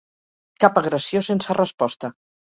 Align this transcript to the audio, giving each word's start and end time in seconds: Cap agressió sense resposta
Cap 0.63 0.79
agressió 0.81 1.21
sense 1.27 1.57
resposta 1.59 2.11